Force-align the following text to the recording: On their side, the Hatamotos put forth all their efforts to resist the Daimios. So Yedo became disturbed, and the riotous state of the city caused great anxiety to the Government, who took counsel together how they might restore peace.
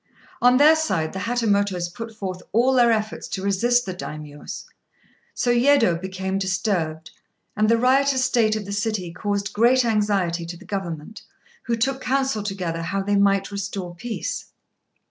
On 0.41 0.57
their 0.57 0.75
side, 0.75 1.13
the 1.13 1.19
Hatamotos 1.29 1.87
put 1.93 2.11
forth 2.11 2.41
all 2.53 2.73
their 2.73 2.91
efforts 2.91 3.27
to 3.27 3.43
resist 3.43 3.85
the 3.85 3.93
Daimios. 3.93 4.65
So 5.35 5.51
Yedo 5.51 5.95
became 6.01 6.39
disturbed, 6.39 7.11
and 7.55 7.69
the 7.69 7.77
riotous 7.77 8.23
state 8.25 8.55
of 8.55 8.65
the 8.65 8.71
city 8.71 9.13
caused 9.13 9.53
great 9.53 9.85
anxiety 9.85 10.47
to 10.47 10.57
the 10.57 10.65
Government, 10.65 11.21
who 11.65 11.75
took 11.77 12.01
counsel 12.01 12.41
together 12.41 12.81
how 12.81 13.03
they 13.03 13.15
might 13.15 13.51
restore 13.51 13.93
peace. 13.93 14.47